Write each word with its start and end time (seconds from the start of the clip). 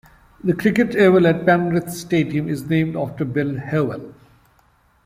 The 0.43 0.55
Cricket 0.55 0.95
oval 0.95 1.27
at 1.27 1.45
Penrith 1.45 1.91
Stadium 1.91 2.49
is 2.49 2.63
named 2.67 2.95
after 2.95 3.23
Bill 3.23 3.59
Howell. 3.59 4.15